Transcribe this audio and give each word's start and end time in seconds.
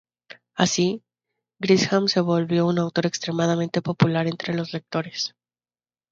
Así, 0.55 1.03
Grisham 1.59 2.07
se 2.07 2.21
volvió 2.21 2.65
un 2.65 2.79
autor 2.79 3.05
extremadamente 3.05 3.83
popular 3.83 4.25
entre 4.25 4.55
los 4.55 4.73
lectores. 4.73 5.35